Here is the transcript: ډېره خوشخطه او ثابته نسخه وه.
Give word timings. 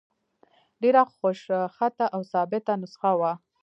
ډېره 0.81 1.01
خوشخطه 1.15 2.05
او 2.15 2.21
ثابته 2.31 2.73
نسخه 2.81 3.11
وه. 3.19 3.31